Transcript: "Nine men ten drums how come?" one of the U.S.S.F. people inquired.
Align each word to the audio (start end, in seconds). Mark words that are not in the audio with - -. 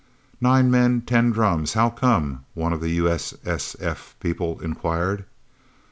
"Nine 0.41 0.71
men 0.71 1.01
ten 1.01 1.29
drums 1.29 1.73
how 1.73 1.91
come?" 1.91 2.43
one 2.55 2.73
of 2.73 2.81
the 2.81 2.89
U.S.S.F. 2.89 4.15
people 4.19 4.59
inquired. 4.61 5.25